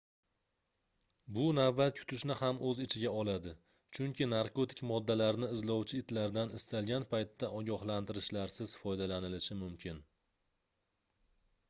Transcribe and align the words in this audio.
bu 1.33 1.43
navbat 1.57 1.97
kutishni 1.99 2.37
ham 2.39 2.61
oʻz 2.69 2.79
ichiga 2.85 3.11
oladi 3.17 3.51
chunki 3.97 4.27
narkotik 4.31 4.81
moddalarni 4.91 5.49
izlovchi 5.57 6.01
itlardan 6.05 6.55
istalgan 6.61 7.05
paytda 7.15 7.49
ogohlantirishlarsiz 7.59 8.75
foydalanilishi 8.85 9.59
mumkin 9.65 10.01